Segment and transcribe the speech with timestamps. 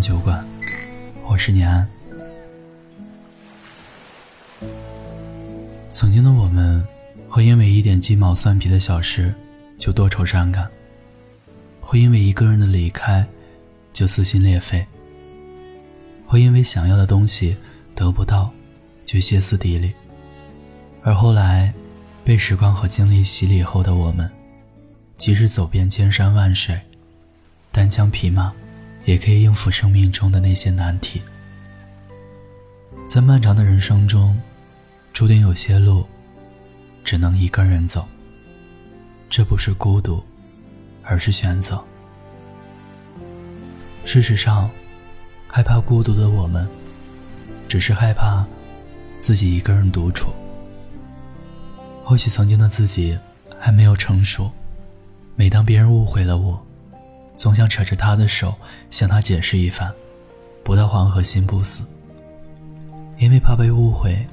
[0.00, 0.42] 酒馆，
[1.26, 1.86] 我是年安。
[5.90, 6.82] 曾经的我们，
[7.28, 9.34] 会因为一点鸡毛蒜皮的小事
[9.76, 10.66] 就多愁善感，
[11.80, 13.26] 会因为一个人的离开
[13.92, 14.86] 就撕心裂肺，
[16.26, 17.54] 会因为想要的东西
[17.94, 18.50] 得不到
[19.04, 19.92] 就歇斯底里。
[21.02, 21.74] 而后来，
[22.24, 24.30] 被时光和经历洗礼后的我们，
[25.16, 26.80] 即使走遍千山万水，
[27.70, 28.50] 单枪匹马。
[29.10, 31.20] 也可以应付生命中的那些难题。
[33.08, 34.40] 在漫长的人生中，
[35.12, 36.06] 注定有些路
[37.02, 38.06] 只能一个人走。
[39.28, 40.22] 这不是孤独，
[41.02, 41.82] 而是选择。
[44.04, 44.70] 事实上，
[45.48, 46.68] 害怕孤独的我们，
[47.66, 48.46] 只是害怕
[49.18, 50.30] 自己一个人独处。
[52.04, 53.18] 或许曾经的自己
[53.58, 54.52] 还没有成熟，
[55.34, 56.64] 每当别人误会了我。
[57.34, 58.54] 总想扯着他的手
[58.90, 59.92] 向他解释一番，
[60.62, 61.84] 不到黄河心不死。
[63.16, 64.26] 因为怕被误会，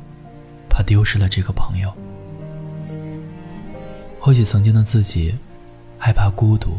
[0.69, 1.93] 怕丢失了这个朋友。
[4.19, 5.37] 或许曾经的自己
[5.97, 6.77] 害怕孤独，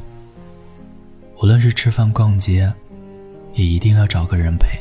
[1.37, 2.73] 无论是吃饭、逛街，
[3.55, 4.79] 也一定要找个人陪，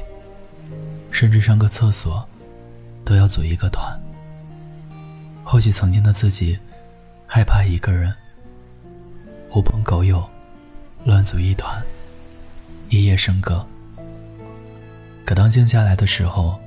[1.12, 2.28] 甚至上个厕所
[3.06, 3.98] 都要组一个团。
[5.44, 6.58] 或许曾经的自己
[7.26, 8.14] 害怕一个人，
[9.50, 10.30] 狐朋狗友。
[11.08, 11.82] 乱作一团，
[12.90, 13.66] 夜夜笙歌。
[15.24, 16.60] 可当静下来的时候，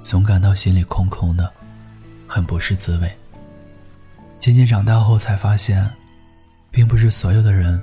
[0.00, 1.52] 总感到心里空空的，
[2.24, 3.10] 很不是滋味。
[4.38, 5.84] 渐渐长大后，才发现，
[6.70, 7.82] 并不是所有的人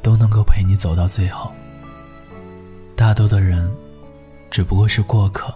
[0.00, 1.52] 都能够陪你走到最后。
[2.94, 3.68] 大多的人，
[4.48, 5.52] 只不过是过客，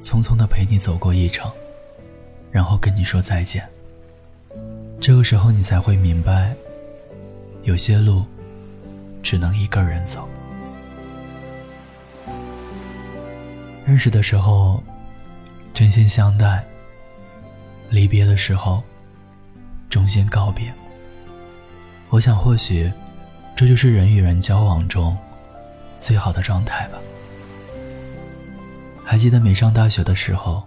[0.00, 1.50] 匆匆的陪你走过一程，
[2.48, 3.68] 然后跟你说再见。
[5.00, 6.54] 这个时候，你才会明白，
[7.64, 8.24] 有些路。
[9.24, 10.28] 只能一个人走。
[13.84, 14.82] 认识的时候，
[15.72, 16.62] 真心相待；
[17.88, 18.82] 离别的时候，
[19.88, 20.72] 衷心告别。
[22.10, 22.92] 我想，或许
[23.56, 25.16] 这就是人与人交往中
[25.98, 26.98] 最好的状态吧。
[29.04, 30.62] 还记得没上大学的时候，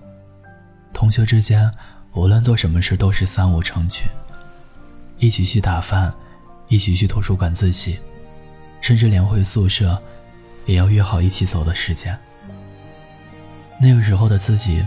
[0.93, 1.71] 同学之间
[2.13, 4.07] 无论做什么事都是三五成群，
[5.17, 6.13] 一起去打饭，
[6.67, 7.99] 一起去图书馆自习。
[8.81, 10.01] 甚至连回宿舍，
[10.65, 12.17] 也要约好一起走的时间。
[13.79, 14.85] 那个时候的自己，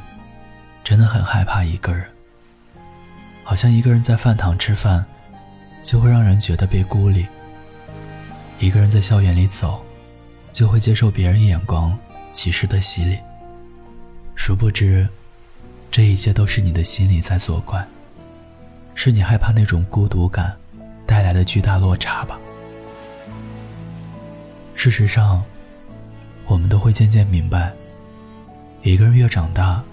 [0.82, 2.04] 真的很害怕一个人。
[3.44, 5.04] 好像一个人在饭堂吃饭，
[5.82, 7.24] 就会让人觉得被孤立；
[8.58, 9.84] 一个人在校园里走，
[10.52, 11.98] 就会接受别人眼光、
[12.32, 13.18] 歧视的洗礼。
[14.36, 15.08] 殊不知，
[15.90, 17.86] 这一切都是你的心理在作怪，
[18.94, 20.56] 是你害怕那种孤独感
[21.06, 22.38] 带来的巨大落差吧。
[24.80, 25.44] 事实上，
[26.46, 27.70] 我们都会渐渐明白，
[28.80, 29.84] 一个人越长大，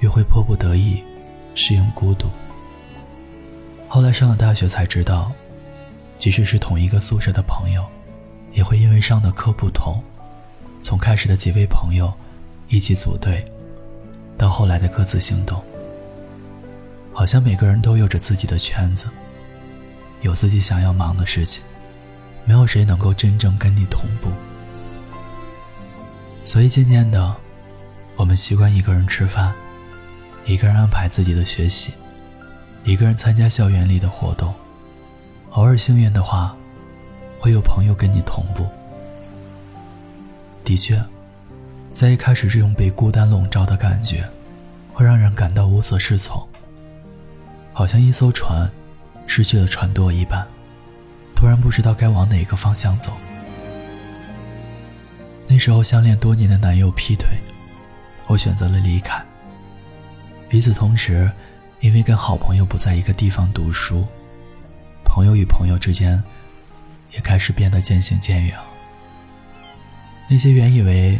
[0.00, 1.04] 越会迫不得已
[1.54, 2.26] 适应孤独。
[3.86, 5.30] 后来上了大学才知道，
[6.18, 7.86] 即使是同一个宿舍的朋友，
[8.50, 10.02] 也会因为上的课不同，
[10.82, 12.12] 从开始的几位朋友
[12.66, 13.46] 一起组队，
[14.36, 15.62] 到后来的各自行动。
[17.14, 19.06] 好像每个人都有着自己的圈子，
[20.22, 21.62] 有自己想要忙的事情。
[22.44, 24.30] 没有谁能够真正跟你同步，
[26.44, 27.36] 所以渐渐的，
[28.16, 29.54] 我们习惯一个人吃饭，
[30.44, 31.92] 一个人安排自己的学习，
[32.82, 34.52] 一个人参加校园里的活动。
[35.50, 36.56] 偶尔幸运的话，
[37.38, 38.66] 会有朋友跟你同步。
[40.64, 41.00] 的确，
[41.90, 44.28] 在一开始这种被孤单笼罩的感觉，
[44.92, 46.48] 会让人感到无所适从，
[47.72, 48.70] 好像一艘船
[49.26, 50.46] 失去了船舵一般。
[51.40, 53.16] 突然不知道该往哪个方向走。
[55.48, 57.30] 那时候相恋多年的男友劈腿，
[58.26, 59.24] 我选择了离开。
[60.50, 61.32] 与此同时，
[61.80, 64.06] 因为跟好朋友不在一个地方读书，
[65.02, 66.22] 朋友与朋友之间
[67.10, 68.54] 也开始变得渐行渐远。
[70.28, 71.18] 那些原以为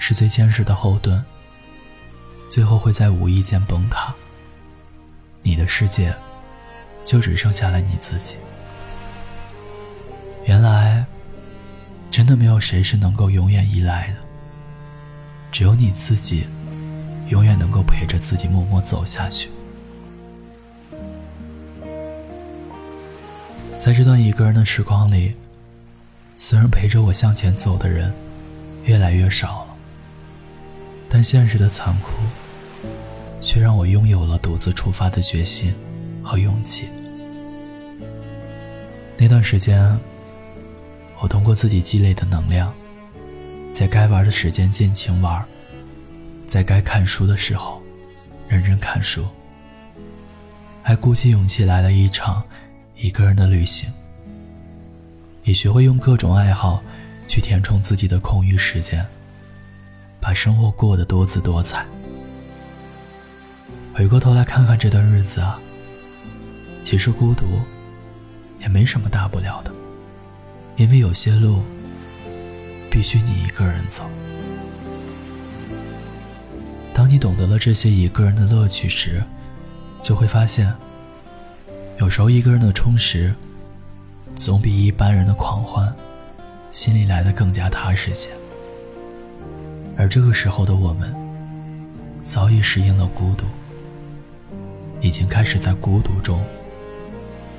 [0.00, 1.24] 是最坚实的后盾，
[2.50, 4.12] 最后会在无意间崩塌。
[5.42, 6.12] 你的世界
[7.04, 8.34] 就只剩下了你自己。
[10.44, 11.04] 原来，
[12.10, 14.14] 真的没有谁是能够永远依赖的，
[15.52, 16.46] 只有你自己，
[17.28, 19.50] 永远能够陪着自己默默走下去。
[23.78, 25.36] 在这段一个人的时光里，
[26.38, 28.12] 虽然陪着我向前走的人
[28.84, 29.76] 越来越少了，
[31.10, 32.12] 但现实的残酷，
[33.40, 35.74] 却让我拥有了独自出发的决心
[36.22, 36.88] 和勇气。
[39.18, 39.98] 那段时间。
[41.20, 42.72] 我通过自己积累的能量，
[43.72, 45.44] 在该玩的时间尽情玩，
[46.46, 47.82] 在该看书的时候
[48.46, 49.26] 认真看书，
[50.82, 52.42] 还鼓起勇气来了一场
[52.96, 53.90] 一个人的旅行，
[55.44, 56.82] 也学会用各种爱好
[57.26, 59.04] 去填充自己的空余时间，
[60.20, 61.84] 把生活过得多姿多彩。
[63.92, 65.58] 回过头来看看这段日子啊，
[66.80, 67.44] 其实孤独
[68.60, 69.72] 也没什么大不了的，
[70.78, 71.62] 因为有些路
[72.88, 74.08] 必须你一个人走。
[76.94, 79.22] 当你懂得了这些一个人的乐趣时，
[80.00, 80.72] 就会发现，
[81.98, 83.34] 有时候一个人的充实，
[84.36, 85.94] 总比一般人的狂欢，
[86.70, 88.30] 心里来的更加踏实些。
[89.96, 91.12] 而这个时候的我们，
[92.22, 93.44] 早已适应了孤独。
[95.00, 96.44] 已经开始在孤独中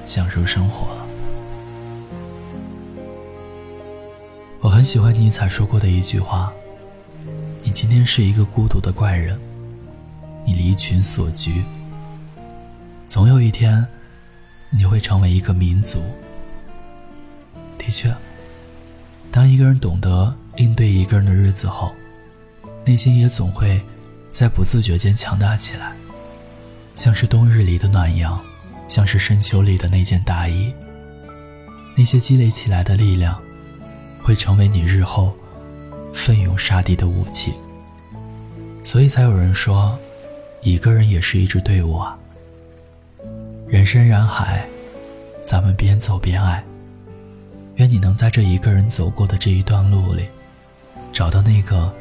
[0.03, 0.98] 享受生活了。
[4.79, 6.53] 很喜欢尼采说过的一句话
[7.61, 9.37] ：“你今天是一个孤独的怪人，
[10.45, 11.65] 你离群所居，
[13.05, 13.85] 总有一天
[14.69, 15.99] 你会成为一个民族。”
[17.77, 18.15] 的确，
[19.29, 21.93] 当一个人懂得应对一个人的日子后，
[22.85, 23.81] 内心也总会
[24.29, 25.91] 在不自觉间强大起来。
[26.95, 28.41] 像是冬日里的暖阳，
[28.87, 30.73] 像是深秋里的那件大衣。
[31.97, 33.37] 那些积累起来的力量，
[34.29, 35.35] 会成为你日后
[36.13, 37.51] 奋勇杀敌的武器。
[38.83, 39.97] 所以才有人说，
[40.61, 42.15] 一个人也是一支队伍啊。
[43.67, 44.67] 人生人海，
[45.41, 46.63] 咱们边走边爱。
[47.77, 50.29] 愿你能在这一个人走过的这一段路里，
[51.11, 51.91] 找到那个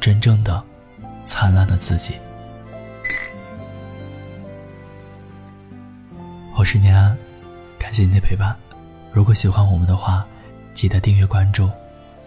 [0.00, 0.64] 真正的
[1.26, 2.14] 灿烂的自己。
[6.56, 7.14] 我是念安，
[7.78, 8.56] 感谢你的陪伴。
[9.12, 10.26] 如果喜欢我们的话，
[10.76, 11.70] 记得订阅、关注、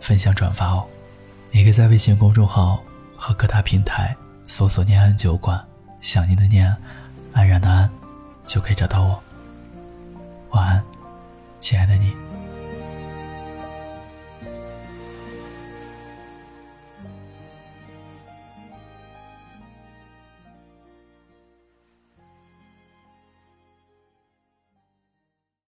[0.02, 0.84] 分享、转发哦。
[1.52, 2.84] 你可以在微信公众号
[3.16, 4.18] 和各大平台
[4.48, 5.64] 搜索“念安酒馆”，
[6.02, 6.76] 想念的念，
[7.32, 7.88] 安然的安，
[8.44, 9.24] 就可以找到我。
[10.50, 10.84] 晚安，
[11.60, 12.12] 亲爱的你。